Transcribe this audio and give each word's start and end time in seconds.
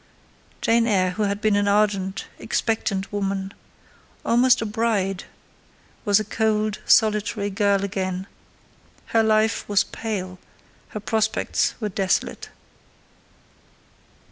Jane 0.61 0.87
Eyre, 0.87 1.11
who 1.11 1.25
had 1.25 1.41
been 1.41 1.55
an 1.55 1.67
ardent, 1.67 2.25
expectant 2.39 3.13
woman—almost 3.13 4.59
a 4.59 4.65
bride, 4.65 5.25
was 6.05 6.19
a 6.19 6.23
cold, 6.23 6.79
solitary 6.87 7.51
girl 7.51 7.83
again: 7.85 8.25
her 9.13 9.21
life 9.21 9.63
was 9.69 9.83
pale; 9.83 10.39
her 10.89 10.99
prospects 10.99 11.75
were 11.79 11.89
desolate. 11.89 12.49